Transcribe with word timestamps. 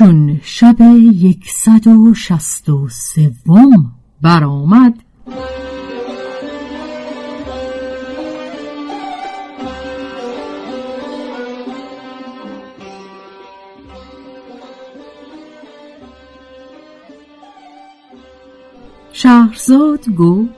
چون 0.00 0.40
شب 0.44 0.80
یکصد 1.12 1.86
و 1.86 2.14
شست 2.14 2.68
و 2.68 2.88
سوم 2.88 3.92
برآمد. 4.22 4.94
شهرزاد 19.12 20.08
گفت 20.08 20.50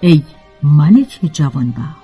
ای 0.00 0.22
ملک 0.62 1.20
جوانبخت 1.32 1.96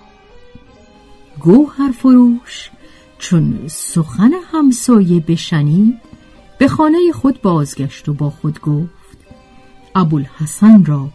گوهر 1.41 1.93
فروش 1.93 2.71
چون 3.19 3.69
سخن 3.69 4.33
همسایه 4.53 5.21
بشنید 5.21 6.14
به 6.59 6.69
خانه 6.69 6.99
خود 7.13 7.43
بازگشت 7.43 8.09
و 8.09 8.15
با 8.15 8.31
خود 8.31 8.61
گفت 8.61 9.19
ابوالحسن 9.95 10.85
را 10.85 11.09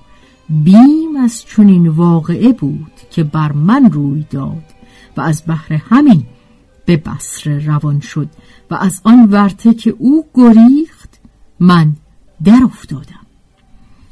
بیم 0.49 1.15
از 1.15 1.45
چنین 1.45 1.87
واقعه 1.87 2.53
بود 2.53 2.91
که 3.11 3.23
بر 3.23 3.51
من 3.51 3.91
روی 3.91 4.25
داد 4.29 4.63
و 5.17 5.21
از 5.21 5.43
بحر 5.47 5.73
همین 5.73 6.25
به 6.85 6.97
بصره 6.97 7.65
روان 7.65 7.99
شد 7.99 8.29
و 8.71 8.75
از 8.75 9.01
آن 9.03 9.25
ورته 9.31 9.73
که 9.73 9.95
او 9.97 10.25
گریخت 10.33 11.19
من 11.59 11.93
در 12.43 12.59
افتادم. 12.63 13.25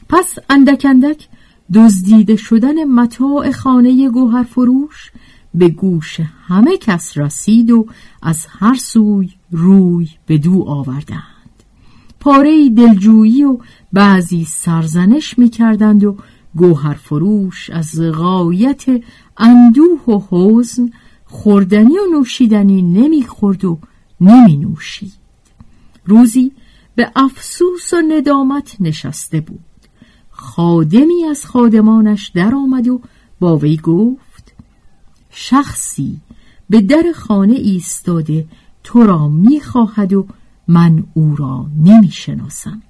پس 0.09 0.35
اندک 0.49 0.85
اندک 0.89 1.27
دزدیده 1.73 2.35
شدن 2.35 2.83
متاع 2.83 3.51
خانه 3.51 4.09
گوهر 4.09 4.44
فروش 4.44 5.11
به 5.53 5.69
گوش 5.69 6.19
همه 6.47 6.77
کس 6.77 7.17
رسید 7.17 7.71
و 7.71 7.85
از 8.21 8.47
هر 8.49 8.75
سوی 8.75 9.29
روی 9.51 10.09
به 10.25 10.37
دو 10.37 10.63
آوردند. 10.67 11.23
پاره 12.19 12.69
دلجویی 12.69 13.43
و 13.43 13.57
بعضی 13.93 14.45
سرزنش 14.45 15.39
می 15.39 15.49
کردند 15.49 16.03
و 16.03 16.17
گوهر 16.55 16.93
فروش 16.93 17.69
از 17.69 18.01
غایت 18.01 18.85
اندوه 19.37 20.01
و 20.07 20.21
حزن 20.29 20.91
خوردنی 21.25 21.97
و 21.97 22.17
نوشیدنی 22.17 22.81
نمی 22.81 23.23
خورد 23.23 23.65
و 23.65 23.79
نمی 24.21 24.57
نوشید 24.57 25.13
روزی 26.05 26.51
به 26.95 27.11
افسوس 27.15 27.93
و 27.93 28.01
ندامت 28.07 28.75
نشسته 28.79 29.41
بود. 29.41 29.59
خادمی 30.29 31.25
از 31.29 31.45
خادمانش 31.45 32.31
در 32.35 32.55
آمد 32.55 32.87
و 32.87 33.01
با 33.39 33.57
وی 33.57 33.77
گفت 33.77 34.53
شخصی 35.29 36.17
به 36.69 36.81
در 36.81 37.03
خانه 37.15 37.53
ایستاده 37.53 38.45
تو 38.87 39.03
را 39.03 39.27
می‌خواهد 39.27 40.13
و 40.13 40.27
من 40.67 41.03
او 41.13 41.35
را 41.35 41.65
نمی‌شناسم. 41.83 42.81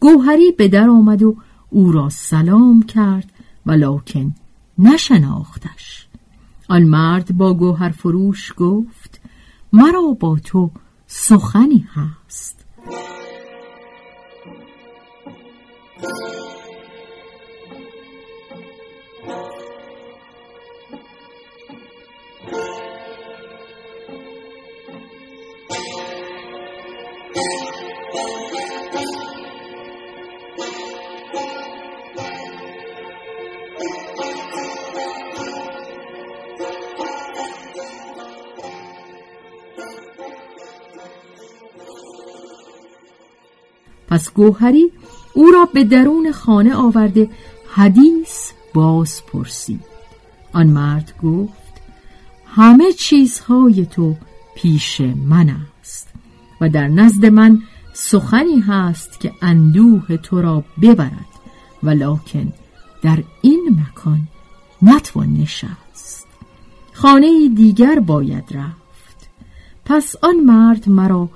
گوهری 0.00 0.52
به 0.52 0.68
در 0.68 0.88
آمد 0.88 1.22
و 1.22 1.36
او 1.70 1.92
را 1.92 2.08
سلام 2.08 2.82
کرد 2.82 3.32
ولکن 3.66 4.34
نشناختش. 4.78 6.08
آن 6.68 6.82
مرد 6.82 7.36
با 7.36 7.54
گوهر 7.54 7.88
فروش 7.90 8.52
گفت 8.56 9.20
مرا 9.72 10.16
با 10.20 10.38
تو 10.44 10.70
سخنی 11.06 11.86
هست. 11.94 12.64
پس 44.14 44.32
گوهری 44.32 44.90
او 45.32 45.50
را 45.50 45.68
به 45.74 45.84
درون 45.84 46.32
خانه 46.32 46.74
آورده 46.74 47.30
حدیث 47.70 48.50
باز 48.74 49.22
پرسید. 49.26 49.84
آن 50.52 50.66
مرد 50.66 51.14
گفت 51.22 51.72
همه 52.46 52.92
چیزهای 52.92 53.86
تو 53.86 54.16
پیش 54.54 55.00
من 55.00 55.56
است 55.80 56.08
و 56.60 56.68
در 56.68 56.88
نزد 56.88 57.26
من 57.26 57.62
سخنی 57.92 58.60
هست 58.60 59.20
که 59.20 59.32
اندوه 59.42 60.16
تو 60.16 60.42
را 60.42 60.64
ببرد 60.82 61.34
ولکن 61.82 62.52
در 63.02 63.22
این 63.42 63.80
مکان 63.80 64.20
نتوان 64.82 65.32
نشست. 65.32 66.26
خانه 66.92 67.48
دیگر 67.48 67.98
باید 67.98 68.44
رفت. 68.54 69.28
پس 69.84 70.16
آن 70.22 70.36
مرد 70.36 70.88
مرا 70.88 71.28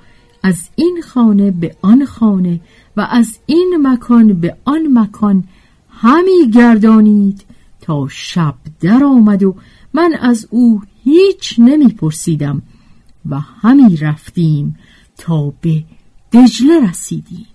از 0.49 0.69
این 0.75 1.01
خانه 1.07 1.51
به 1.51 1.75
آن 1.81 2.05
خانه 2.05 2.61
و 2.97 3.01
از 3.01 3.39
این 3.45 3.77
مکان 3.81 4.33
به 4.33 4.57
آن 4.65 4.87
مکان 4.93 5.43
همی 5.89 6.51
گردانید 6.53 7.45
تا 7.81 8.07
شب 8.07 8.55
در 8.79 9.03
آمد 9.03 9.43
و 9.43 9.55
من 9.93 10.13
از 10.21 10.47
او 10.49 10.81
هیچ 11.03 11.55
نمی 11.59 11.87
پرسیدم 11.87 12.61
و 13.29 13.39
همی 13.39 13.97
رفتیم 13.97 14.75
تا 15.17 15.53
به 15.61 15.83
دجله 16.33 16.89
رسیدیم. 16.89 17.47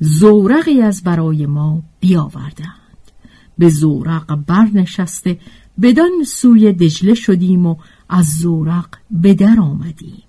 زورقی 0.00 0.82
از 0.82 1.02
برای 1.02 1.46
ما 1.46 1.82
بیاوردند. 2.00 3.02
به 3.58 3.68
زورق 3.68 4.38
برنشسته 4.46 5.38
بدان 5.82 6.24
سوی 6.26 6.72
دجله 6.72 7.14
شدیم 7.14 7.66
و 7.66 7.76
از 8.08 8.26
زورق 8.26 8.88
به 9.10 9.34
در 9.34 9.56
آمدیم. 9.60 10.22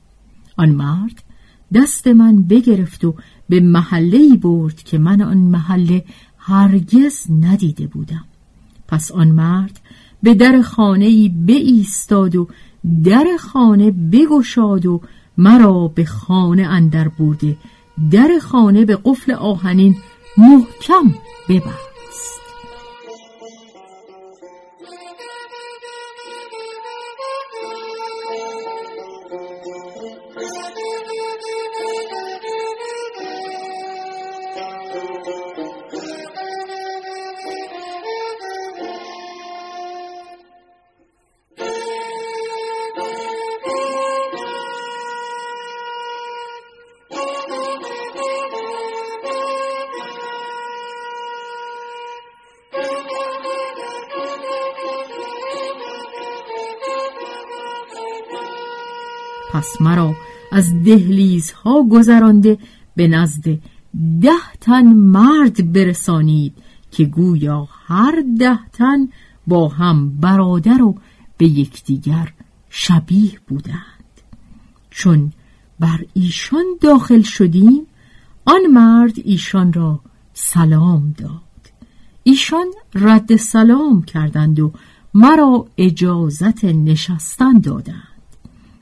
آن 0.57 0.69
مرد 0.69 1.24
دست 1.73 2.07
من 2.07 2.41
بگرفت 2.41 3.05
و 3.05 3.15
به 3.49 3.59
محله 3.59 4.35
برد 4.37 4.75
که 4.75 4.97
من 4.97 5.21
آن 5.21 5.37
محله 5.37 6.03
هرگز 6.37 7.25
ندیده 7.41 7.87
بودم. 7.87 8.25
پس 8.87 9.11
آن 9.11 9.27
مرد 9.27 9.79
به 10.23 10.33
در 10.33 10.61
خانه 10.61 11.05
ای 11.05 11.31
ایستاد 11.47 12.35
و 12.35 12.47
در 13.03 13.25
خانه 13.39 13.91
بگشاد 13.91 14.85
و 14.85 15.01
مرا 15.37 15.87
به 15.87 16.05
خانه 16.05 16.63
اندر 16.63 17.07
برده 17.07 17.57
در 18.11 18.29
خانه 18.41 18.85
به 18.85 18.99
قفل 19.05 19.31
آهنین 19.31 19.95
محکم 20.37 21.13
ببر 21.49 21.94
پس 59.65 59.81
مرا. 59.81 60.15
از 60.51 60.83
دهلیزها 60.83 61.83
گذرانده 61.83 62.57
به 62.95 63.07
نزد 63.07 63.59
ده 64.21 64.51
تن 64.61 64.85
مرد 64.93 65.73
برسانید 65.73 66.53
که 66.91 67.05
گویا 67.05 67.67
هر 67.85 68.23
ده 68.39 68.59
تن 68.73 69.09
با 69.47 69.67
هم 69.67 70.17
برادر 70.17 70.81
و 70.81 70.95
به 71.37 71.45
یکدیگر 71.45 72.33
شبیه 72.69 73.39
بودند. 73.47 74.21
چون 74.89 75.31
بر 75.79 76.05
ایشان 76.13 76.65
داخل 76.81 77.21
شدیم 77.21 77.87
آن 78.45 78.61
مرد 78.73 79.13
ایشان 79.23 79.73
را 79.73 79.99
سلام 80.33 81.15
داد. 81.17 81.41
ایشان 82.23 82.65
رد 82.95 83.35
سلام 83.35 84.01
کردند 84.01 84.59
و 84.59 84.71
مرا 85.13 85.67
اجازت 85.77 86.65
نشستن 86.65 87.59
دادند. 87.59 88.14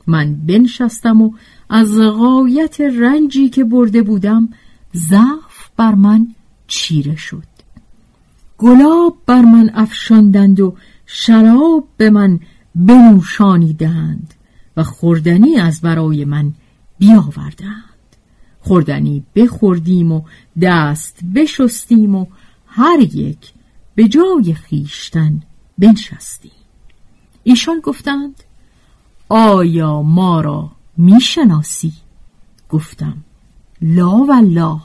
من 0.07 0.35
بنشستم 0.35 1.21
و 1.21 1.31
از 1.69 1.97
غایت 1.97 2.81
رنجی 2.81 3.49
که 3.49 3.63
برده 3.63 4.01
بودم 4.01 4.49
ضعف 4.95 5.69
بر 5.77 5.95
من 5.95 6.27
چیره 6.67 7.15
شد. 7.15 7.43
گلاب 8.57 9.17
بر 9.25 9.41
من 9.41 9.71
افشاندند 9.73 10.59
و 10.59 10.75
شراب 11.05 11.87
به 11.97 12.09
من 12.09 12.39
بنوشانیدند 12.75 14.33
و 14.77 14.83
خوردنی 14.83 15.55
از 15.55 15.81
برای 15.81 16.25
من 16.25 16.53
بیاوردند. 16.99 17.83
خوردنی 18.59 19.23
بخوردیم 19.35 20.11
و 20.11 20.21
دست 20.61 21.19
بشستیم 21.35 22.15
و 22.15 22.25
هر 22.65 22.99
یک 22.99 23.53
به 23.95 24.07
جای 24.07 24.53
خیشتن 24.53 25.41
بنشستیم. 25.77 26.51
ایشان 27.43 27.79
گفتند 27.79 28.43
آیا 29.35 30.01
ما 30.01 30.41
را 30.41 30.69
می‌شناسی؟ 30.97 31.93
گفتم 32.69 33.17
لا 33.81 34.09
والله 34.09 34.81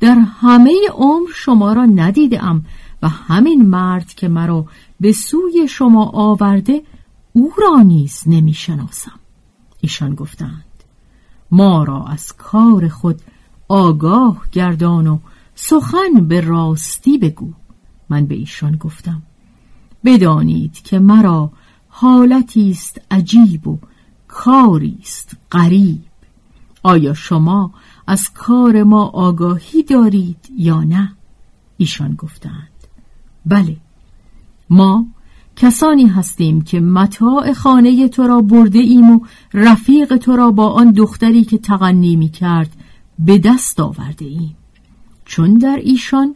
در 0.00 0.14
همه 0.14 0.74
عمر 0.94 1.28
شما 1.34 1.72
را 1.72 1.84
ندیدم 1.84 2.64
و 3.02 3.08
همین 3.08 3.66
مرد 3.68 4.06
که 4.06 4.28
مرا 4.28 4.64
به 5.00 5.12
سوی 5.12 5.68
شما 5.68 6.04
آورده 6.04 6.82
او 7.32 7.52
را 7.58 7.82
نیز 7.82 8.22
نمی‌شناسم 8.26 9.20
ایشان 9.80 10.14
گفتند 10.14 10.64
ما 11.50 11.84
را 11.84 12.04
از 12.04 12.32
کار 12.32 12.88
خود 12.88 13.20
آگاه 13.68 14.42
گردان 14.52 15.06
و 15.06 15.18
سخن 15.54 16.28
به 16.28 16.40
راستی 16.40 17.18
بگو 17.18 17.52
من 18.08 18.26
به 18.26 18.34
ایشان 18.34 18.76
گفتم 18.76 19.22
بدانید 20.04 20.72
که 20.72 20.98
مرا 20.98 21.50
حالتی 21.98 22.70
است 22.70 23.00
عجیب 23.10 23.68
و 23.68 23.78
کاری 24.28 24.98
است 25.00 25.36
غریب. 25.52 26.00
آیا 26.82 27.14
شما 27.14 27.70
از 28.06 28.30
کار 28.34 28.82
ما 28.82 29.04
آگاهی 29.04 29.82
دارید 29.82 30.36
یا 30.56 30.82
نه؟ 30.82 31.12
ایشان 31.76 32.14
گفتند. 32.14 32.70
بله. 33.46 33.76
ما 34.70 35.06
کسانی 35.56 36.06
هستیم 36.06 36.62
که 36.62 36.80
متاع 36.80 37.52
خانه 37.52 38.08
تو 38.08 38.26
را 38.26 38.40
برده 38.40 38.78
ایم 38.78 39.10
و 39.10 39.20
رفیق 39.54 40.16
تو 40.16 40.36
را 40.36 40.50
با 40.50 40.68
آن 40.68 40.92
دختری 40.92 41.44
که 41.44 41.58
تغنی 41.58 42.16
می 42.16 42.28
کرد 42.28 42.76
به 43.18 43.38
دست 43.38 43.80
آورده 43.80 44.24
ایم. 44.24 44.56
چون 45.24 45.54
در 45.54 45.80
ایشان 45.82 46.34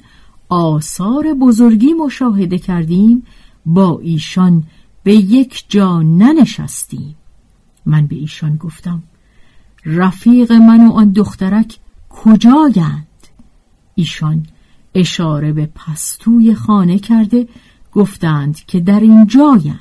آثار 0.49 1.35
بزرگی 1.35 1.93
مشاهده 1.93 2.59
کردیم 2.59 3.23
با 3.67 3.99
ایشان 4.03 4.65
به 5.03 5.15
یک 5.15 5.65
جا 5.69 6.03
ننشستیم 6.03 7.17
من 7.87 8.07
به 8.07 8.17
ایشان 8.17 8.57
گفتم 8.57 9.03
رفیق 9.87 10.53
من 10.53 10.87
و 10.87 10.93
آن 10.93 11.11
دخترک 11.11 11.79
کجایند؟ 12.09 13.07
ایشان 13.95 14.47
اشاره 14.95 15.53
به 15.53 15.71
پستوی 15.75 16.55
خانه 16.55 16.99
کرده 16.99 17.49
گفتند 17.93 18.57
که 18.67 18.81
در 18.81 19.01
این 19.01 19.27
جایند. 19.27 19.79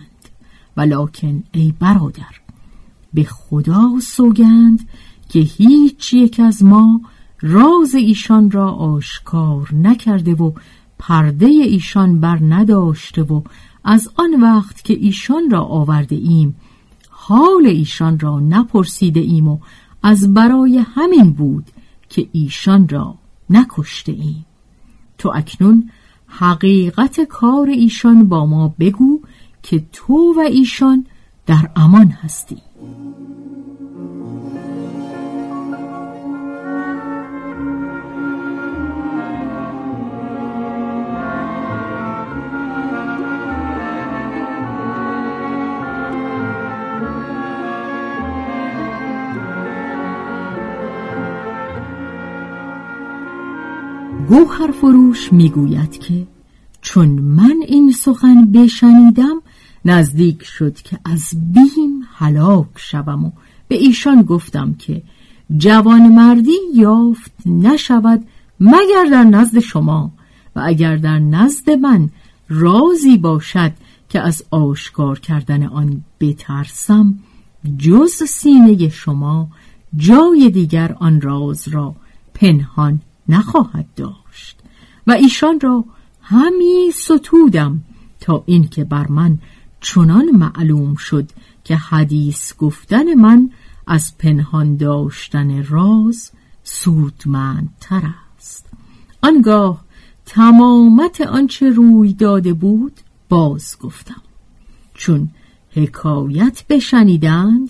ولکن 0.77 1.43
ای 1.51 1.73
برادر 1.79 2.35
به 3.13 3.23
خدا 3.23 3.89
سوگند 4.01 4.87
که 5.29 5.39
هیچ 5.39 6.13
یک 6.13 6.39
از 6.39 6.63
ما 6.63 7.01
راز 7.41 7.95
ایشان 7.95 8.51
را 8.51 8.71
آشکار 8.71 9.75
نکرده 9.75 10.33
و 10.33 10.51
پرده 10.99 11.45
ایشان 11.45 12.19
بر 12.19 12.39
نداشته 12.41 13.21
و 13.21 13.41
از 13.83 14.09
آن 14.15 14.41
وقت 14.41 14.83
که 14.83 14.93
ایشان 14.93 15.49
را 15.49 15.61
آورده 15.61 16.15
ایم 16.15 16.55
حال 17.09 17.65
ایشان 17.65 18.19
را 18.19 18.39
نپرسیده 18.39 19.19
ایم 19.19 19.47
و 19.47 19.59
از 20.03 20.33
برای 20.33 20.77
همین 20.77 21.33
بود 21.33 21.65
که 22.09 22.27
ایشان 22.31 22.89
را 22.89 23.15
نکشته 23.49 24.11
ایم. 24.11 24.45
تو 25.17 25.31
اکنون 25.35 25.89
حقیقت 26.27 27.21
کار 27.21 27.69
ایشان 27.69 28.29
با 28.29 28.45
ما 28.45 28.75
بگو 28.79 29.21
که 29.63 29.85
تو 29.93 30.33
و 30.37 30.39
ایشان 30.39 31.05
در 31.45 31.69
امان 31.75 32.07
هستی. 32.07 32.57
گوهر 54.29 54.71
فروش 54.71 55.33
می‌گوید 55.33 55.99
که 55.99 56.27
چون 56.81 57.09
من 57.09 57.55
این 57.67 57.91
سخن 57.91 58.51
بشنیدم 58.51 59.41
نزدیک 59.85 60.43
شد 60.43 60.75
که 60.75 60.99
از 61.05 61.29
بیم 61.53 62.01
هلاک 62.15 62.67
شوم 62.75 63.25
و 63.25 63.31
به 63.67 63.75
ایشان 63.75 64.21
گفتم 64.21 64.73
که 64.73 65.01
جوان 65.57 66.07
مردی 66.07 66.57
یافت 66.75 67.31
نشود 67.45 68.25
مگر 68.59 69.05
در 69.11 69.23
نزد 69.23 69.59
شما 69.59 70.11
و 70.55 70.61
اگر 70.65 70.95
در 70.95 71.19
نزد 71.19 71.69
من 71.69 72.09
رازی 72.49 73.17
باشد 73.17 73.71
که 74.09 74.19
از 74.19 74.43
آشکار 74.51 75.19
کردن 75.19 75.63
آن 75.63 76.03
بترسم 76.19 77.19
جز 77.77 78.23
سینه 78.23 78.89
شما 78.89 79.47
جای 79.97 80.49
دیگر 80.49 80.95
آن 80.99 81.21
راز 81.21 81.67
را 81.67 81.95
پنهان 82.33 83.01
نخواهد 83.29 83.85
داشت. 83.95 84.59
و 85.07 85.11
ایشان 85.11 85.59
را 85.59 85.85
همی 86.21 86.91
ستودم 86.93 87.83
تا 88.19 88.43
اینکه 88.45 88.83
بر 88.83 89.07
من 89.07 89.37
چنان 89.81 90.29
معلوم 90.31 90.95
شد 90.95 91.29
که 91.63 91.75
حدیث 91.75 92.55
گفتن 92.57 93.13
من 93.13 93.49
از 93.87 94.17
پنهان 94.17 94.77
داشتن 94.77 95.63
راز 95.63 96.31
سودمندتر 96.63 98.01
است. 98.37 98.65
آنگاه 99.21 99.83
تمامت 100.25 101.21
آنچه 101.21 101.69
روی 101.69 102.13
داده 102.13 102.53
بود 102.53 102.93
باز 103.29 103.77
گفتم. 103.81 104.21
چون 104.93 105.29
حکایت 105.71 106.63
بشنیدند 106.69 107.69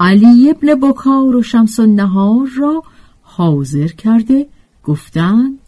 علی 0.00 0.50
ابن 0.50 0.74
بکار 0.74 1.36
و 1.36 1.42
شمس 1.42 1.80
النهار 1.80 2.48
را 2.58 2.82
حاضر 3.22 3.88
کرده 3.88 4.48
گفتند 4.90 5.58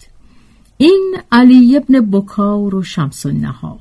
این 0.77 1.17
علی 1.33 1.77
ابن 1.77 2.01
بکار 2.01 2.75
و 2.75 2.83
شمس 2.83 3.27
النهار. 3.27 3.79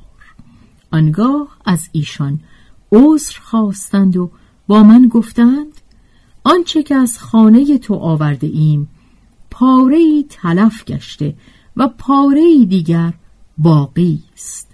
آنگاه 0.92 1.48
از 1.64 1.88
ایشان 1.92 2.40
عذر 2.92 3.38
خواستند 3.42 4.16
و 4.16 4.30
با 4.66 4.82
من 4.82 5.08
گفتند 5.08 5.72
آنچه 6.44 6.82
که 6.82 6.94
از 6.94 7.18
خانه 7.18 7.78
تو 7.78 7.94
آورده 7.94 8.46
ایم 8.46 8.88
پاره 9.50 10.22
تلف 10.28 10.84
گشته 10.84 11.34
و 11.76 11.88
پاره 11.88 12.64
دیگر 12.64 13.12
باقی 13.58 14.22
است. 14.34 14.68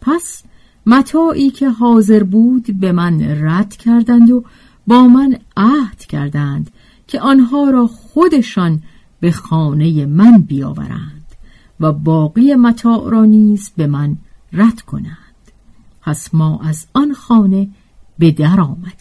پس 0.00 0.42
متاعی 0.86 1.50
که 1.50 1.68
حاضر 1.68 2.22
بود 2.22 2.80
به 2.80 2.92
من 2.92 3.20
رد 3.44 3.76
کردند 3.76 4.30
و 4.30 4.44
با 4.86 5.08
من 5.08 5.38
عهد 5.56 5.98
کردند 5.98 6.70
که 7.06 7.20
آنها 7.20 7.70
را 7.70 7.86
خودشان 7.86 8.82
به 9.24 9.30
خانه 9.30 10.06
من 10.06 10.38
بیاورند 10.38 11.24
و 11.80 11.92
باقی 11.92 12.54
متاع 12.54 13.10
را 13.10 13.24
نیز 13.24 13.72
به 13.76 13.86
من 13.86 14.16
رد 14.52 14.80
کنند. 14.80 15.50
پس 16.02 16.34
ما 16.34 16.60
از 16.64 16.86
آن 16.94 17.12
خانه 17.12 17.68
به 18.18 18.30
در 18.30 18.60
آمدیم. 18.60 18.94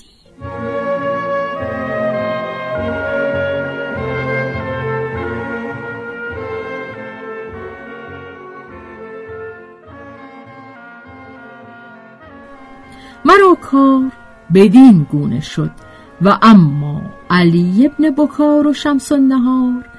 مرا 13.26 13.58
کار 13.62 14.12
بدین 14.54 15.08
گونه 15.12 15.42
شد 15.42 15.72
و 16.22 16.38
اما 16.42 17.02
علی 17.30 17.86
ابن 17.86 18.10
بکار 18.10 18.68
و 18.68 18.74
شمس 18.74 19.12
النهار 19.12 19.93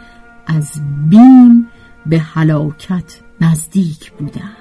از 0.47 0.81
بیم 1.11 1.67
به 2.07 2.19
هلاکت 2.19 3.21
نزدیک 3.41 4.13
بودند. 4.13 4.57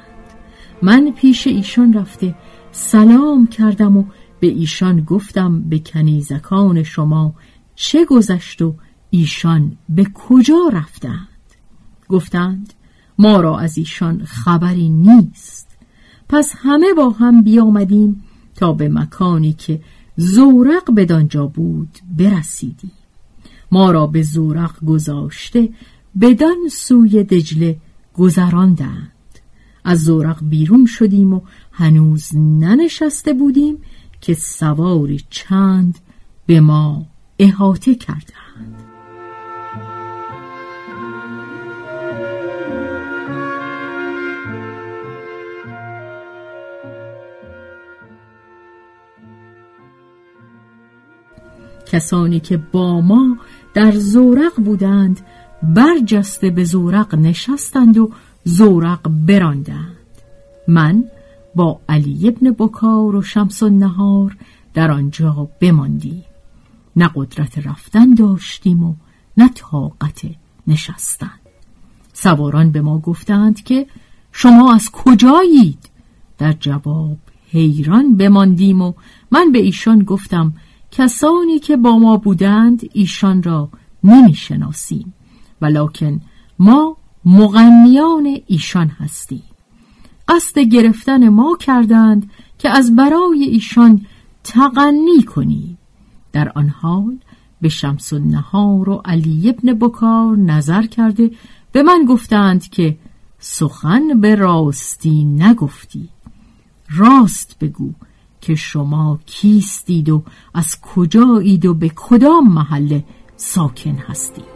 من 0.82 1.12
پیش 1.12 1.48
ایشان 1.48 1.94
رفته 1.94 2.36
سلام 2.72 3.48
کردم 3.48 3.98
و 3.98 4.04
به 4.40 4.48
ایشان 4.48 5.02
گفتم 5.02 5.62
به 5.62 5.80
کنیزکان 5.80 6.84
شما 6.84 7.34
چه 7.76 8.06
گذشت 8.06 8.62
و 8.62 8.76
ایشان 9.10 9.78
به 9.90 10.08
کجا 10.14 10.70
رفتند. 10.74 11.28
گفتند 12.10 12.74
ما 13.18 13.42
را 13.42 13.60
از 13.60 13.78
ایشان 13.78 14.26
خبری 14.26 14.90
نیست. 14.90 15.78
پس 16.30 16.54
همه 16.58 16.94
با 16.94 17.10
هم 17.10 17.42
بیامدیم 17.42 18.24
تا 18.56 18.74
به 18.74 18.90
مکانی 18.90 19.54
که 19.54 19.82
زورق 20.16 20.96
بدانجا 20.96 21.48
بود 21.48 22.00
برسیدیم. 22.18 22.92
ما 23.74 23.92
را 23.92 24.08
به 24.08 24.22
زورق 24.22 24.86
گذاشته 24.86 25.70
بدان 26.22 26.58
سوی 26.72 27.24
دجله 27.24 27.78
گذراندند. 28.14 29.12
از 29.84 30.04
زورق 30.04 30.40
بیرون 30.42 30.86
شدیم 30.86 31.34
و 31.34 31.42
هنوز 31.72 32.36
ننشسته 32.36 33.34
بودیم 33.34 33.78
که 34.22 34.34
سواری 34.34 35.22
چند 35.30 36.00
به 36.46 36.60
ما 36.60 37.06
احاطه 37.40 37.96
کردند. 37.96 38.84
کسانی 51.86 52.40
که 52.40 52.58
با 52.58 53.02
ما 53.02 53.38
در 53.74 53.92
زورق 53.92 54.62
بودند 54.62 55.22
برجسته 55.64 56.50
به 56.50 56.64
زورق 56.64 57.16
نشستند 57.16 57.98
و 57.98 58.12
زورق 58.44 59.10
براندند. 59.28 59.98
من 60.68 61.04
با 61.56 61.80
علی 61.90 62.28
ابن 62.28 62.52
بکار 62.52 63.16
و 63.16 63.22
شمس 63.22 63.64
النهار 63.64 64.38
در 64.74 64.92
آنجا 64.92 65.50
بماندیم. 65.60 66.24
نه 66.96 67.10
قدرت 67.16 67.68
رفتن 67.68 68.14
داشتیم 68.14 68.84
و 68.84 68.96
نه 69.38 69.50
طاقت 69.50 70.22
نشستن. 70.68 71.32
سواران 72.14 72.72
به 72.72 72.82
ما 72.82 73.00
گفتند 73.00 73.64
که 73.64 73.88
شما 74.32 74.74
از 74.74 74.92
کجایید؟ 74.92 75.90
در 76.38 76.52
جواب 76.52 77.18
حیران 77.50 78.18
بماندیم 78.18 78.82
و 78.82 78.94
من 79.32 79.52
به 79.52 79.60
ایشان 79.60 80.04
گفتم 80.04 80.54
کسانی 80.96 81.60
که 81.60 81.78
با 81.78 81.98
ما 81.98 82.18
بودند 82.18 82.90
ایشان 82.94 83.44
را 83.44 83.70
نمی 84.04 84.34
شناسیم 84.34 85.14
ولیکن 85.62 86.22
ما 86.60 86.98
مغنیان 87.26 88.38
ایشان 88.48 88.88
هستیم. 88.88 89.44
قصد 90.28 90.60
گرفتن 90.60 91.30
ما 91.30 91.58
کردند 91.60 92.30
که 92.58 92.70
از 92.70 92.96
برای 92.96 93.44
ایشان 93.44 94.06
تغنی 94.44 95.24
کنیم. 95.36 95.78
در 96.32 96.52
آن 96.56 96.70
حال 96.70 97.18
به 97.62 97.70
شمس 97.70 98.14
النهار 98.14 98.90
و 98.90 99.02
علی 99.06 99.50
ابن 99.50 99.74
بکار 99.74 100.38
نظر 100.38 100.86
کرده 100.86 101.32
به 101.72 101.84
من 101.84 102.06
گفتند 102.06 102.70
که 102.70 102.98
سخن 103.40 104.22
به 104.22 104.36
راستی 104.36 105.26
نگفتی. 105.26 106.10
راست 106.90 107.60
بگو 107.62 107.94
که 108.44 108.56
شما 108.56 109.20
کیستید 109.26 110.10
و 110.10 110.24
از 110.54 110.82
کجایید 110.82 111.66
و 111.66 111.74
به 111.74 111.92
کدام 111.96 112.54
محله 112.54 113.04
ساکن 113.36 113.96
هستید؟ 113.96 114.54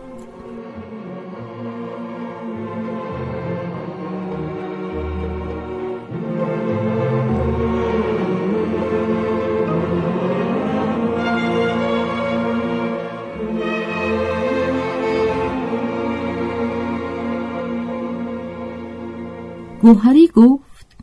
گوهری 19.82 20.28
گفت 20.28 20.98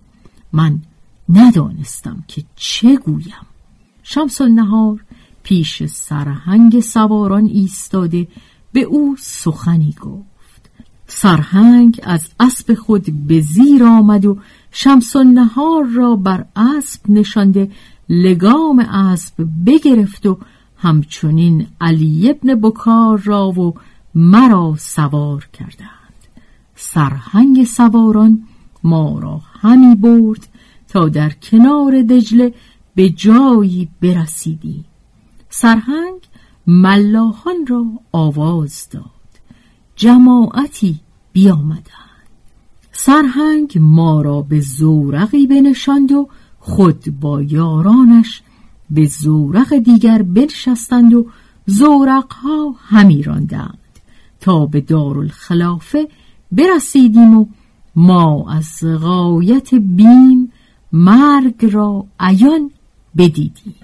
من 0.53 0.81
ندانستم 1.35 2.25
که 2.29 2.45
چه 2.57 2.97
گویم. 2.97 3.47
شمس 4.03 4.41
نهار 4.41 5.05
پیش 5.43 5.87
سرهنگ 5.87 6.81
سواران 6.81 7.47
ایستاده 7.47 8.29
به 8.73 8.81
او 8.81 9.17
سخنی 9.19 9.95
گفت. 10.01 10.71
سرهنگ 11.07 12.01
از 12.03 12.29
اسب 12.41 12.75
خود 12.75 13.27
به 13.27 13.41
زیر 13.41 13.85
آمد 13.85 14.25
و 14.25 14.39
شمس 14.71 15.17
نهار 15.17 15.85
را 15.85 16.17
بر 16.17 16.45
اسب 16.57 17.01
نشانده 17.09 17.71
لگام 18.09 18.79
اسب 18.79 19.35
بگرفت 19.67 20.27
و 20.27 20.39
همچنین 20.77 21.67
علی 21.81 22.31
ابن 22.31 22.55
بکار 22.55 23.19
را 23.19 23.49
و 23.49 23.75
مرا 24.15 24.75
سوار 24.79 25.49
کردند. 25.53 25.91
سرهنگ 26.77 27.65
سواران 27.65 28.43
ما 28.85 29.19
را 29.19 29.41
همی 29.61 29.95
برد 29.95 30.49
تا 30.95 31.09
در 31.09 31.31
کنار 31.31 32.03
دجله 32.03 32.55
به 32.95 33.11
جایی 33.11 33.89
برسیدیم 34.01 34.85
سرهنگ 35.51 36.21
ملاحان 36.67 37.67
را 37.69 37.87
آواز 38.13 38.89
داد. 38.91 39.05
جماعتی 39.97 41.01
بیامدند. 41.33 41.85
سرهنگ 42.93 43.79
ما 43.81 44.23
را 44.23 44.43
به 44.43 44.61
زورقی 44.61 45.47
بنشاند 45.47 46.13
و 46.13 46.29
خود 46.59 47.21
با 47.21 47.43
یارانش 47.43 48.43
به 48.91 49.07
زورق 49.07 49.75
دیگر 49.75 50.23
بنشستند 50.23 51.15
و 51.15 51.27
زورقها 51.67 52.75
همی 52.79 53.23
راندند. 53.23 53.79
تا 54.41 54.67
به 54.67 54.81
دارالخلافه 54.81 56.09
برسیدیم 56.53 57.39
و 57.39 57.47
ما 57.97 58.51
از 58.51 58.85
غایت 59.01 59.75
بیم 59.75 60.44
مرگ 60.97 61.67
را 61.73 62.07
عیان 62.21 62.71
بدیدیم 63.19 63.75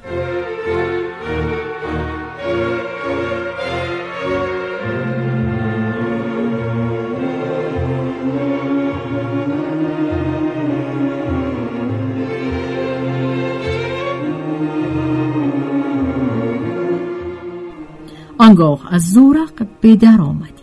آنگاه 18.39 18.95
از 18.95 19.13
زورق 19.13 19.67
به 19.81 19.97
در 19.97 20.21
آمدیم 20.21 20.55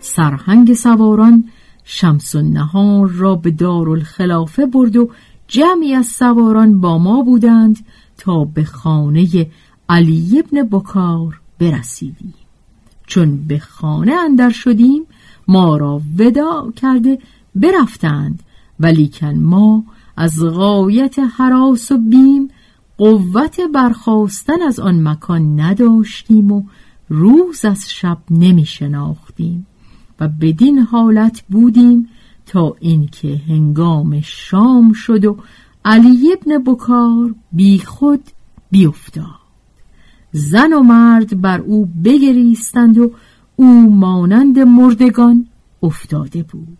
سرهنگ 0.00 0.74
سواران 0.74 1.44
شمس 1.84 2.34
النهار 2.34 3.08
را 3.08 3.34
به 3.34 3.50
دارالخلافه 3.50 4.66
برد 4.66 4.96
و 4.96 5.10
جمعی 5.48 5.94
از 5.94 6.06
سواران 6.06 6.80
با 6.80 6.98
ما 6.98 7.22
بودند 7.22 7.86
تا 8.16 8.44
به 8.44 8.64
خانه 8.64 9.50
علی 9.88 10.38
ابن 10.38 10.62
بکار 10.62 11.40
برسیدیم. 11.58 12.34
چون 13.06 13.36
به 13.36 13.58
خانه 13.58 14.12
اندر 14.12 14.50
شدیم 14.50 15.02
ما 15.48 15.76
را 15.76 16.00
ودا 16.18 16.72
کرده 16.76 17.18
برفتند 17.54 18.42
ولیکن 18.80 19.34
ما 19.34 19.84
از 20.16 20.44
غایت 20.44 21.18
حراس 21.18 21.92
و 21.92 21.98
بیم 21.98 22.48
قوت 22.98 23.60
برخواستن 23.74 24.62
از 24.62 24.80
آن 24.80 25.08
مکان 25.08 25.60
نداشتیم 25.60 26.52
و 26.52 26.62
روز 27.08 27.64
از 27.64 27.90
شب 27.90 28.18
نمی 28.30 28.64
شناختیم 28.64 29.66
و 30.20 30.28
بدین 30.28 30.78
حالت 30.78 31.42
بودیم 31.48 32.08
تا 32.46 32.76
اینکه 32.80 33.40
هنگام 33.48 34.20
شام 34.20 34.92
شد 34.92 35.24
و 35.24 35.36
علی 35.84 36.32
ابن 36.32 36.72
بکار 36.72 37.34
بی 37.52 37.78
خود 37.78 38.20
بیافتاد 38.70 39.44
زن 40.32 40.72
و 40.72 40.82
مرد 40.82 41.40
بر 41.40 41.60
او 41.60 41.86
بگریستند 42.04 42.98
و 42.98 43.12
او 43.56 43.96
مانند 43.96 44.58
مردگان 44.58 45.46
افتاده 45.82 46.42
بود. 46.42 46.78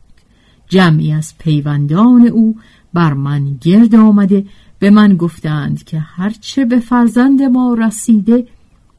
جمعی 0.68 1.12
از 1.12 1.38
پیوندان 1.38 2.26
او 2.26 2.56
بر 2.94 3.12
من 3.12 3.56
گرد 3.61 3.94
آمده 3.94 4.47
به 4.78 4.90
من 4.90 5.16
گفتند 5.16 5.85
که 5.85 5.99
هرچه 5.99 6.64
به 6.64 6.80
فرزند 6.80 7.42
ما 7.42 7.75
رسیده 7.75 8.47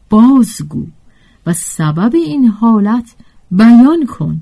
بازگو 0.10 0.86
و 1.46 1.54
سبب 1.54 2.16
این 2.16 2.48
حالت 2.48 3.16
بیان 3.52 4.06
کن. 4.06 4.42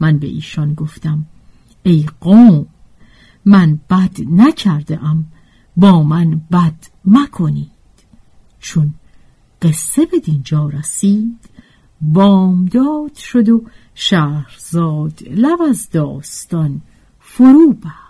من 0.00 0.18
به 0.18 0.26
ایشان 0.26 0.74
گفتم 0.74 1.26
ای 1.82 2.06
قوم 2.20 2.66
من 3.44 3.80
بد 3.90 4.16
نکرده 4.30 5.04
ام 5.04 5.26
با 5.76 6.02
من 6.02 6.40
بد 6.52 6.86
مکنید. 7.04 7.70
چون 8.60 8.94
قصه 9.62 10.06
به 10.06 10.18
دینجا 10.18 10.68
رسید 10.68 11.38
بامداد 12.00 13.14
شد 13.14 13.48
و 13.48 13.64
شهرزاد 13.94 15.22
لب 15.30 15.62
از 15.62 15.88
داستان 15.90 16.80
فرو 17.20 17.72
بست 17.72 18.09